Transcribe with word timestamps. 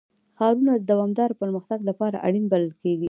ښارونه 0.37 0.73
د 0.77 0.81
دوامداره 0.91 1.39
پرمختګ 1.41 1.79
لپاره 1.89 2.21
اړین 2.27 2.45
بلل 2.51 2.71
کېږي. 2.81 2.99